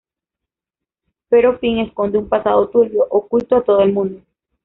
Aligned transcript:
Pero 1.29 1.59
Finn 1.59 1.77
esconde 1.77 2.17
un 2.17 2.27
pasado 2.27 2.67
turbio, 2.71 3.05
oculto 3.11 3.57
a 3.57 3.63
todo 3.63 3.81
el 3.81 3.93
mundo. 3.93 4.23